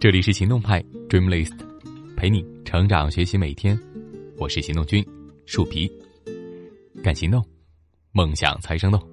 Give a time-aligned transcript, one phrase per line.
[0.00, 1.54] 这里是行动派 Dreamlist，
[2.16, 3.76] 陪你成长学习每天。
[4.36, 5.04] 我是行动君
[5.44, 5.90] 树皮，
[7.02, 7.44] 敢行动，
[8.12, 9.08] 梦想才生动。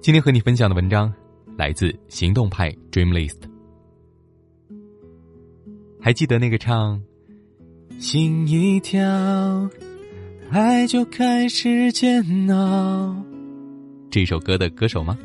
[0.00, 1.14] 今天和你分享的文章
[1.56, 3.38] 来自行动派 Dreamlist。
[6.00, 7.00] 还记得那个唱
[8.00, 9.00] “心一跳，
[10.50, 13.24] 爱就开始煎熬”
[14.10, 15.16] 这首歌的歌手吗？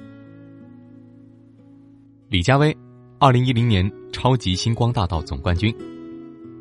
[2.29, 2.77] 李佳薇。
[3.19, 5.75] 二零一零年超级星光大道总冠军，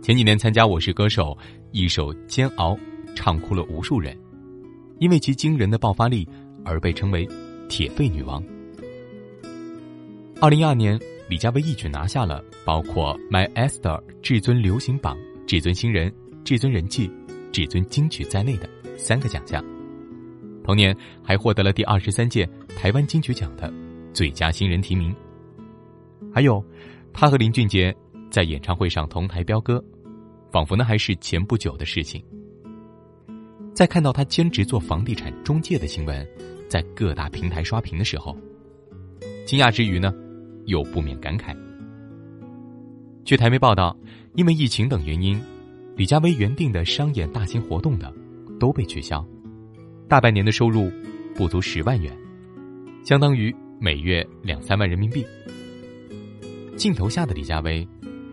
[0.01, 1.25] 前几年参加《我是歌手》，
[1.71, 2.75] 一首《煎熬》
[3.15, 4.17] 唱哭了无数人，
[4.99, 6.27] 因为其惊人的爆发力
[6.65, 7.29] 而被称为
[7.69, 8.43] “铁肺女王”。
[10.41, 15.15] 二零一二年，李佳薇一举拿下了包括 My Esther 至尊流行榜、
[15.47, 16.11] 至尊新人、
[16.43, 17.11] 至尊人气、
[17.53, 18.67] 至尊金曲在内的
[18.97, 19.63] 三个奖项，
[20.65, 23.71] 同年还获得了第二十三届台湾金曲奖的
[24.15, 25.15] 最佳新人提名。
[26.37, 26.63] 还有，
[27.15, 27.97] 他和林俊杰
[28.31, 29.83] 在演唱会上同台飙歌，
[30.53, 32.23] 仿佛那还是前不久的事情。
[33.73, 36.29] 在看到他兼职做房地产中介的新闻
[36.69, 38.37] 在各大平台刷屏的时候，
[39.47, 40.13] 惊讶之余呢，
[40.67, 41.57] 又不免感慨。
[43.25, 43.97] 据台媒报道，
[44.35, 45.41] 因为疫情等原因，
[45.97, 48.13] 李佳薇原定的商演大型活动的
[48.61, 49.27] 都被取消，
[50.07, 50.93] 大半年的收入
[51.35, 52.15] 不足十万元，
[53.07, 55.25] 相当于每月两三万人民币。
[56.77, 57.87] 镜头下的李佳薇，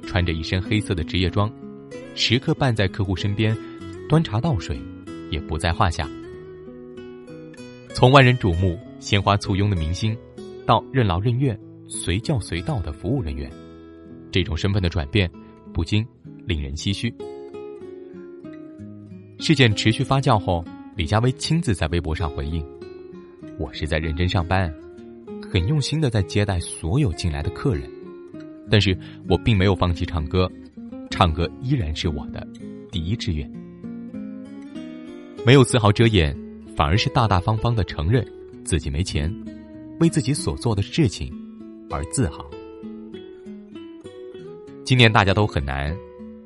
[0.06, 1.52] 穿着一身黑色的职业装，
[2.14, 3.58] 时刻伴在客户身边，
[4.10, 4.78] 端茶倒水，
[5.32, 6.08] 也不在话下。
[7.94, 10.16] 从万人瞩目、鲜花簇拥的明星，
[10.66, 13.50] 到任劳任怨、随叫随到的服务人员，
[14.30, 15.32] 这种身份的转变，
[15.74, 16.06] 不禁
[16.46, 17.14] 令人唏嘘。
[19.40, 20.66] 事件持续发酵后，
[20.98, 22.66] 李佳薇亲自在微博上回应
[23.58, 24.74] ：“我是在认真上班，
[25.50, 27.90] 很用心的在接待所有进来的客人。”
[28.70, 28.98] 但是
[29.28, 30.50] 我并没有放弃唱歌，
[31.10, 32.48] 唱歌依然是我的
[32.92, 33.50] 第一志愿。
[35.46, 36.36] 没有丝毫遮掩，
[36.76, 38.26] 反而是大大方方的承认
[38.64, 39.34] 自己没钱，
[40.00, 41.32] 为自己所做的事情
[41.90, 42.50] 而自豪。
[44.86, 45.96] 今年大家都很难，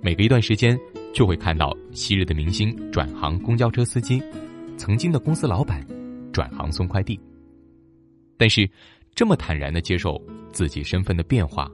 [0.02, 0.78] 每隔一段时间
[1.14, 4.22] 就会看到昔日的明星转行公交车司机，
[4.78, 5.86] 曾经的公司老板
[6.32, 7.20] 转行送快递。
[8.38, 8.70] 但是，
[9.16, 10.22] 这么坦然的接受
[10.52, 11.72] 自己身份的变化。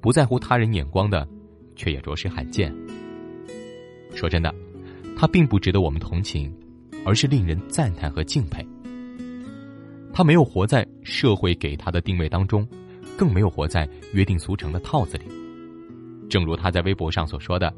[0.00, 1.26] 不在乎他人眼光的，
[1.76, 2.74] 却也着实罕见。
[4.14, 4.54] 说真的，
[5.16, 6.52] 他并不值得我们同情，
[7.04, 8.66] 而是令人赞叹和敬佩。
[10.12, 12.66] 他没有活在社会给他的定位当中，
[13.16, 15.24] 更没有活在约定俗成的套子里。
[16.28, 17.72] 正如他在微博上所说的：“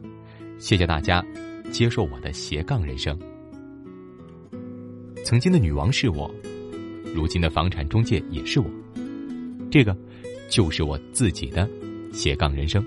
[0.59, 1.25] 谢谢大家，
[1.71, 3.19] 接受我的斜杠人生。
[5.25, 6.31] 曾经的女王是我，
[7.15, 8.67] 如今的房产中介也是我，
[9.71, 9.97] 这个
[10.49, 11.69] 就是我自己的。”
[12.13, 12.85] 斜杠人生，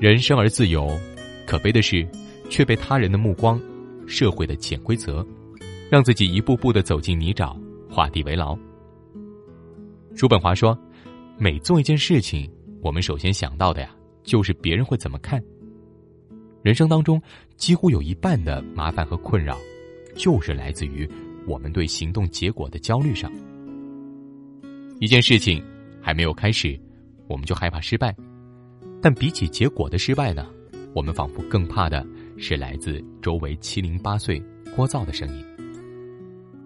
[0.00, 0.98] 人生而自由，
[1.46, 2.06] 可悲的是，
[2.48, 3.60] 却被他人的目光、
[4.06, 5.24] 社会的潜规则，
[5.90, 7.54] 让自己一步步的走进泥沼，
[7.88, 8.58] 画地为牢。
[10.16, 10.76] 叔本华说
[11.38, 15.42] ：“每做一件事情，我们首先想到的呀，就是别人会怎么看。”
[16.62, 17.20] 人生当中，
[17.56, 19.58] 几乎有一半的麻烦和困扰，
[20.16, 21.08] 就是来自于
[21.46, 23.30] 我们对行动结果的焦虑上。
[24.98, 25.62] 一件事情。
[26.00, 26.78] 还没有开始，
[27.28, 28.14] 我们就害怕失败。
[29.02, 30.46] 但比起结果的失败呢，
[30.94, 32.06] 我们仿佛更怕的
[32.36, 34.42] 是来自周围七零八碎、
[34.76, 35.44] 聒噪的声音。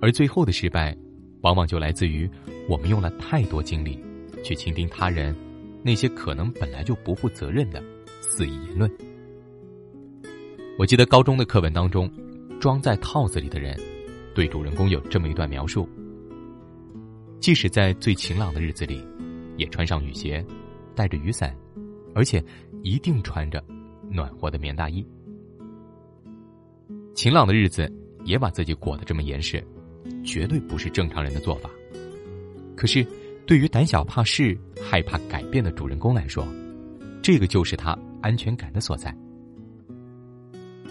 [0.01, 0.97] 而最后的失败，
[1.43, 2.29] 往往就来自于
[2.69, 3.99] 我们用了太多精力
[4.43, 5.35] 去倾听他人
[5.83, 7.83] 那些可能本来就不负责任的
[8.21, 8.91] 肆意言论。
[10.79, 12.11] 我记得高中的课文当中，
[12.59, 13.79] 装在套子里的人，
[14.35, 15.89] 对主人公有这么一段描述：
[17.39, 19.01] 即使在最晴朗的日子里。
[19.57, 20.45] 也穿上雨鞋，
[20.95, 21.57] 带着雨伞，
[22.15, 22.43] 而且
[22.83, 23.63] 一定穿着
[24.11, 25.07] 暖和的棉大衣。
[27.15, 27.91] 晴朗的日子
[28.25, 29.65] 也把自己裹得这么严实，
[30.25, 31.71] 绝对不是正常人的做法。
[32.77, 33.07] 可是，
[33.47, 36.47] 对于胆小怕事、害怕改变的主人公来说，
[37.23, 39.17] 这个就是他安全感的所在。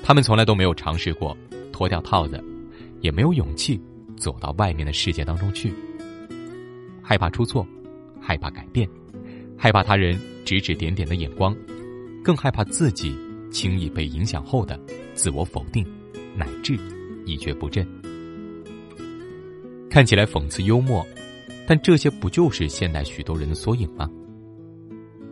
[0.01, 1.38] 他们从来都没有尝试过
[1.71, 2.44] 脱掉套子，
[3.01, 3.80] 也没有勇气
[4.16, 5.74] 走到外面的世界当中去，
[7.01, 7.68] 害怕出错。
[8.25, 8.89] 害怕改变，
[9.57, 11.53] 害怕他人指指点点的眼光，
[12.23, 13.13] 更害怕自己
[13.51, 14.79] 轻易被影响后的
[15.13, 15.85] 自我否定，
[16.35, 16.73] 乃至
[17.25, 17.85] 一蹶不振。
[19.89, 21.05] 看起来讽刺幽默，
[21.67, 24.09] 但这些不就是现代许多人的缩影吗？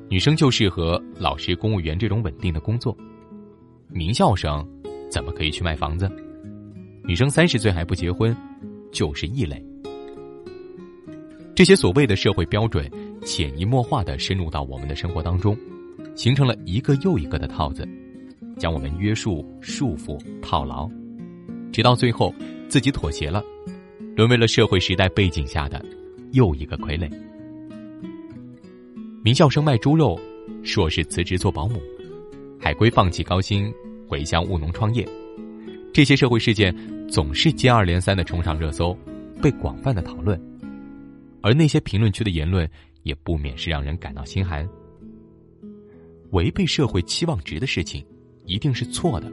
[0.09, 2.95] 女生就适合老师、公务员这种稳定的工作，
[3.87, 4.67] 名校生
[5.09, 6.11] 怎么可以去卖房子？
[7.05, 8.35] 女生三十岁还不结婚，
[8.91, 9.65] 就是异类。
[11.53, 12.89] 这些所谓的社会标准，
[13.23, 15.55] 潜移默化的深入到我们的生活当中，
[16.15, 17.87] 形成了一个又一个的套子，
[18.57, 20.89] 将我们约束、束缚、套牢，
[21.71, 22.33] 直到最后
[22.69, 23.43] 自己妥协了，
[24.15, 25.83] 沦为了社会时代背景下的
[26.31, 27.11] 又一个傀儡。
[29.23, 30.19] 名校生卖猪肉，
[30.63, 31.79] 硕士辞职做保姆，
[32.59, 33.71] 海归放弃高薪
[34.07, 35.07] 回乡务农创业，
[35.93, 36.75] 这些社会事件
[37.07, 38.97] 总是接二连三的冲上热搜，
[39.41, 40.41] 被广泛的讨论。
[41.41, 42.69] 而那些评论区的言论，
[43.03, 44.67] 也不免是让人感到心寒。
[46.31, 48.05] 违背社会期望值的事情，
[48.45, 49.27] 一定是错的；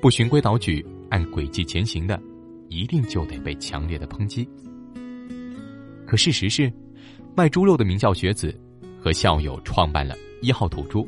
[0.00, 2.20] 不循规蹈矩、按轨迹前行的，
[2.68, 4.48] 一定就得被强烈的抨击。
[6.06, 6.72] 可事实是，
[7.36, 8.58] 卖猪肉的名校学子。
[9.02, 11.04] 和校友创办了一号土猪，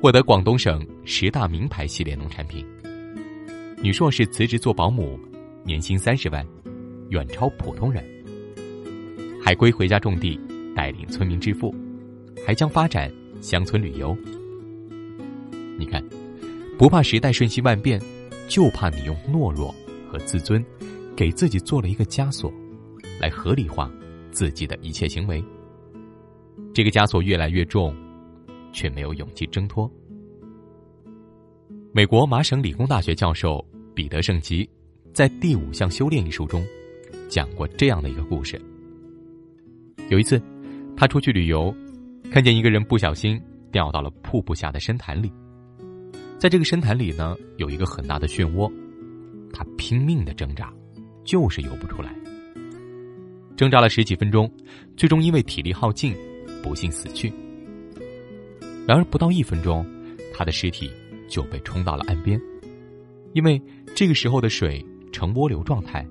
[0.00, 2.64] 获得广东省十大名牌系列农产品。
[3.82, 5.18] 女硕士辞职做保姆，
[5.64, 6.46] 年薪三十万，
[7.08, 8.15] 远超普通人。
[9.46, 10.36] 海归回家种地，
[10.74, 11.72] 带领村民致富，
[12.44, 13.08] 还将发展
[13.40, 14.12] 乡村旅游。
[15.78, 16.04] 你看，
[16.76, 18.02] 不怕时代瞬息万变，
[18.48, 19.72] 就怕你用懦弱
[20.10, 20.66] 和自尊，
[21.14, 22.52] 给自己做了一个枷锁，
[23.20, 23.88] 来合理化
[24.32, 25.40] 自己的一切行为。
[26.74, 27.94] 这个枷锁越来越重，
[28.72, 29.88] 却没有勇气挣脱。
[31.92, 33.64] 美国麻省理工大学教授
[33.94, 34.68] 彼得圣吉
[35.14, 36.66] 在《第五项修炼》一书中
[37.28, 38.60] 讲过这样的一个故事。
[40.08, 40.40] 有一次，
[40.96, 41.74] 他出去旅游，
[42.30, 45.32] 看见一个人不小心掉到了瀑布下的深潭里。
[46.38, 48.70] 在这个深潭里呢，有一个很大的漩涡，
[49.52, 50.72] 他拼命的挣扎，
[51.24, 52.14] 就是游不出来。
[53.56, 54.50] 挣扎了十几分钟，
[54.96, 56.14] 最终因为体力耗尽。
[56.62, 57.32] 不幸死去。
[58.88, 59.86] 然而不到一分钟，
[60.34, 60.90] 他的尸体
[61.28, 62.40] 就被冲到了岸边，
[63.34, 63.60] 因为
[63.94, 66.04] 这个时候的水呈涡流状态，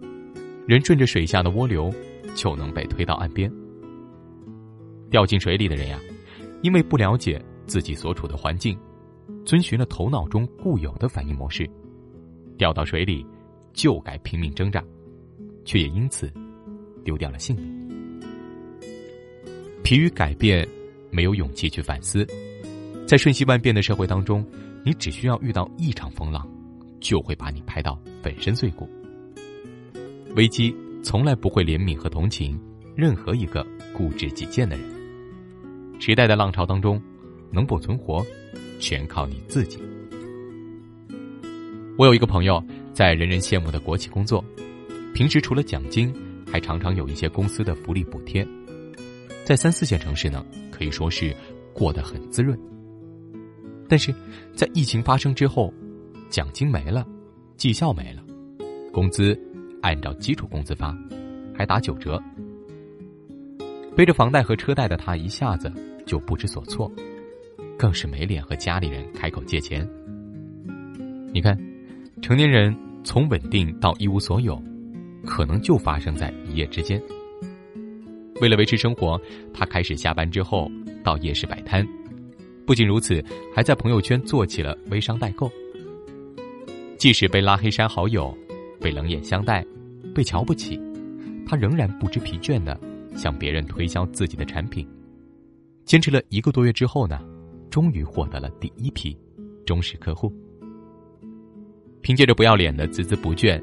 [0.65, 1.94] 人顺着水下的涡流
[2.36, 3.51] 就能被推到岸边。
[5.10, 6.00] 掉进水里的人呀，
[6.62, 8.78] 因为不了解自己所处的环境，
[9.46, 11.69] 遵循了头脑中固有的反应模式，
[12.57, 13.25] 掉到水里
[13.74, 14.84] 就该拼命挣扎，
[15.63, 16.31] 却也因此
[17.04, 17.75] 丢掉了性命。
[19.84, 20.68] 疲于改变，
[21.12, 22.25] 没有勇气去反思，
[23.08, 24.44] 在瞬息万变的社会当中，
[24.84, 26.48] 你只需要遇到一场风浪，
[27.00, 28.90] 就会把你拍到粉身碎骨。
[30.36, 32.60] 危机从来不会怜悯和同情
[32.96, 34.94] 任何一个固执己见的人。
[36.06, 37.02] 时代的浪潮当中，
[37.50, 38.24] 能否存活，
[38.80, 39.80] 全靠你自己。
[41.98, 42.63] 我有一个朋友
[42.94, 44.46] 在人人羡慕的国企工作，
[45.16, 46.13] 平时除了奖金，
[46.46, 48.48] 还常常有一些公司的福利补贴。
[49.44, 51.36] 在三四线城市呢，可以说是
[51.74, 52.56] 过得很滋润。
[53.90, 54.13] 但是，
[54.54, 55.74] 在疫情发生之后，
[56.30, 57.04] 奖金没了，
[57.58, 58.24] 绩效没了，
[58.94, 59.36] 工资
[59.81, 60.96] 按照基础工资发，
[61.51, 62.22] 还打九折。
[63.95, 65.71] 背着房贷和车贷的他一下子
[66.06, 66.92] 就不知所措，
[67.77, 69.88] 更是没脸和家里人开口借钱。
[71.31, 71.57] 你看，
[72.21, 72.75] 成年人
[73.06, 74.62] 从稳定到一无所有，
[75.25, 77.01] 可能就发生在一夜之间。
[78.42, 79.19] 为了维持生活，
[79.53, 80.69] 他开始下班之后
[81.01, 81.88] 到夜市摆摊。
[82.65, 83.24] 不仅如此，
[83.56, 85.50] 还在朋友圈做起了微商代购。
[86.98, 88.38] 即使被拉黑删好友，
[88.81, 89.65] 被冷眼相待，
[90.13, 90.77] 被瞧不起，
[91.48, 92.77] 他仍然不知疲倦的
[93.15, 94.88] 向别人推销自己的产品。
[95.86, 97.19] 坚持了一个多月之后呢，
[97.69, 99.17] 终于获得了第一批
[99.65, 100.34] 忠实客户。
[102.01, 103.62] 凭借着不要脸的孜孜不倦，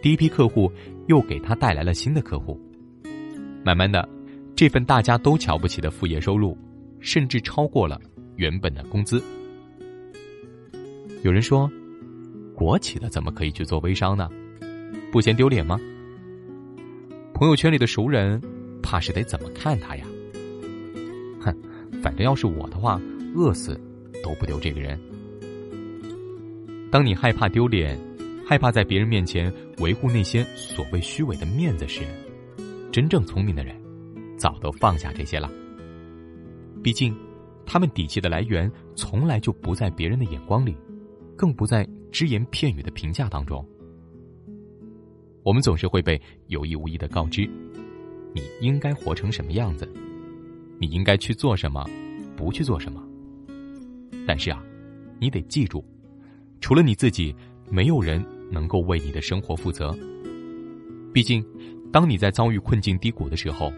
[0.00, 0.72] 第一批客户
[1.08, 2.58] 又给他带来了新的客户。
[3.64, 4.08] 慢慢的，
[4.56, 6.56] 这份大家都瞧不起的副业收入，
[7.00, 8.00] 甚至超过了
[8.36, 9.22] 原本的工资。
[11.22, 11.70] 有人说，
[12.54, 14.28] 国企的怎么可以去做微商呢？
[15.12, 15.78] 不嫌丢脸吗？
[17.34, 18.40] 朋友圈里的熟人，
[18.92, 20.04] 怕是得怎么看他呀？
[21.40, 21.50] 哼，
[22.02, 23.00] 反正要是我的话，
[23.34, 23.80] 饿死
[24.22, 25.00] 都不丢这个人。
[26.90, 27.98] 当你害怕丢脸，
[28.46, 32.02] 害怕在别人面前维护那些所谓虚伪的面子时，
[32.92, 33.74] 真正聪明的人，
[34.36, 35.50] 早都放下这些了。
[36.82, 37.16] 毕竟，
[37.64, 40.76] 他们底气的来源从来就不在别人的眼光里，
[41.34, 43.66] 更不在只言片语的评价当中。
[45.42, 47.48] 我们总是会被有意无意的告知，
[48.32, 49.88] 你应该活成什么样子，
[50.78, 51.84] 你应该去做什么，
[52.36, 53.02] 不去做什么。
[54.26, 54.62] 但是啊，
[55.18, 55.84] 你得记住，
[56.60, 57.34] 除了你自己，
[57.70, 59.96] 没有人能够为你的生活负责。
[61.12, 61.44] 毕竟。
[61.92, 63.70] 当你在遭遇困境低谷的时候，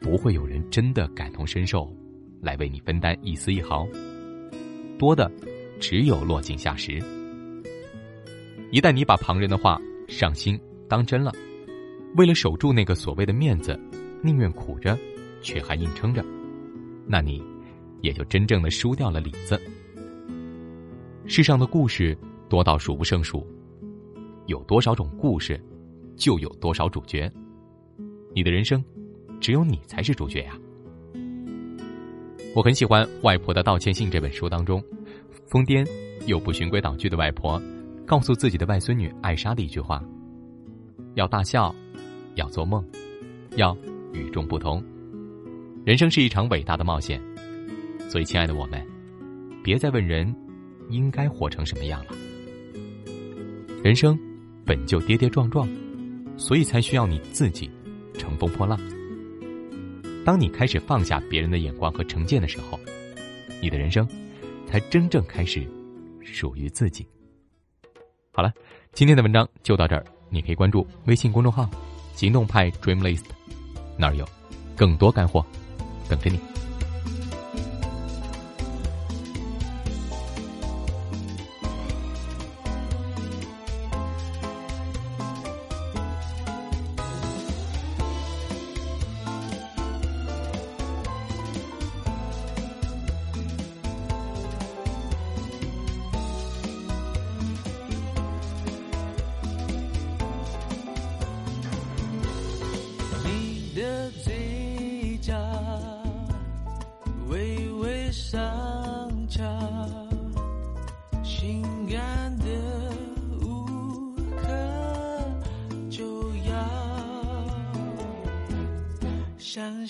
[0.00, 1.92] 不会有人真的感同身受，
[2.40, 3.88] 来为你分担一丝一毫。
[4.96, 5.28] 多的，
[5.80, 7.02] 只有落井下石。
[8.70, 10.56] 一旦你把旁人的话上心
[10.88, 11.32] 当真了，
[12.16, 13.78] 为了守住那个所谓的面子，
[14.22, 14.98] 宁愿苦着，
[15.40, 16.24] 却还硬撑着，
[17.06, 17.42] 那你
[18.00, 19.60] 也就真正的输掉了里子。
[21.26, 22.16] 世上的故事
[22.48, 23.46] 多到数不胜数，
[24.46, 25.62] 有多少种故事，
[26.16, 27.30] 就有多少主角。
[28.34, 28.84] 你的人生，
[29.40, 30.58] 只有你才是主角呀。
[32.56, 34.82] 我很喜欢《外婆的道歉信》这本书当中，
[35.46, 35.86] 疯癫
[36.26, 37.62] 又不循规蹈矩的外婆，
[38.04, 40.02] 告诉自己的外孙女艾莎的一句话：
[41.14, 41.72] 要大笑，
[42.34, 42.84] 要做梦，
[43.56, 43.76] 要
[44.12, 44.82] 与众不同。
[45.84, 47.20] 人生是一场伟大的冒险，
[48.08, 48.86] 所以亲爱的我们，
[49.62, 50.34] 别再问人
[50.88, 52.12] 应该活成什么样了。
[53.82, 54.18] 人生
[54.64, 55.68] 本就跌跌撞撞，
[56.36, 57.70] 所以才需要你自己
[58.14, 58.78] 乘风破浪。
[60.24, 62.78] 当你开始放下别人的眼光和成见的时候，
[63.62, 64.06] 你的人生
[64.66, 65.66] 才真正开始
[66.22, 67.06] 属于自己。
[68.32, 68.52] 好了，
[68.92, 70.04] 今天的文章就到这儿。
[70.28, 71.68] 你可以关注微信公众号
[72.20, 73.24] “行动派 Dream List”，
[73.96, 74.28] 那儿有
[74.76, 75.42] 更多干货
[76.06, 76.38] 等着你。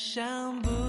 [0.03, 0.80] 想不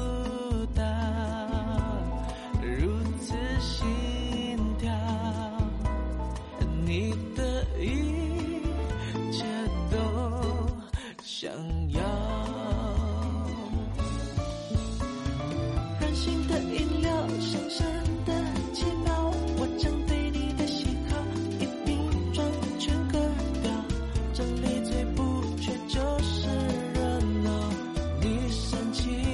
[28.92, 29.31] 情。